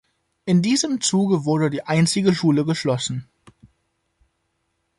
[0.45, 3.27] In diesem Zuge wurde die einzige Schule geschlossen.